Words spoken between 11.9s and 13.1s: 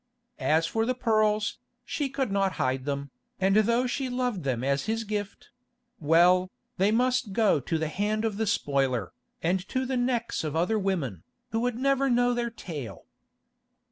know their tale.